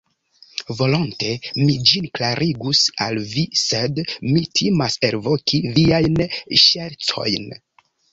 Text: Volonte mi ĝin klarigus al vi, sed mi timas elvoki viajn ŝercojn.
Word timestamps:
Volonte 0.77 1.27
mi 1.57 1.73
ĝin 1.89 2.07
klarigus 2.19 2.81
al 3.07 3.19
vi, 3.33 3.43
sed 3.63 4.01
mi 4.29 4.41
timas 4.61 4.97
elvoki 5.11 5.61
viajn 5.77 6.19
ŝercojn. 6.63 7.47